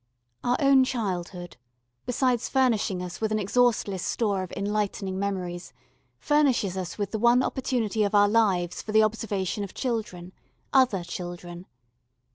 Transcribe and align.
Our 0.43 0.57
own 0.59 0.83
childhood, 0.83 1.57
besides 2.07 2.49
furnishing 2.49 3.03
us 3.03 3.21
with 3.21 3.31
an 3.31 3.37
exhaustless 3.37 4.03
store 4.03 4.41
of 4.41 4.51
enlightening 4.53 5.19
memories, 5.19 5.73
furnishes 6.17 6.75
us 6.75 6.97
with 6.97 7.11
the 7.11 7.19
one 7.19 7.43
opportunity 7.43 8.03
of 8.03 8.15
our 8.15 8.27
lives 8.27 8.81
for 8.81 8.93
the 8.93 9.03
observation 9.03 9.63
of 9.63 9.75
children 9.75 10.33
other 10.73 11.03
children. 11.03 11.67